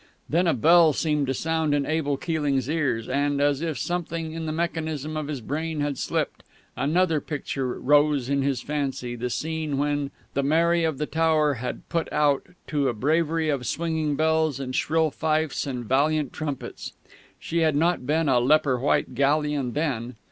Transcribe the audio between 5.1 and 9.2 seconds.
of his brain had slipped, another picture rose in his fancy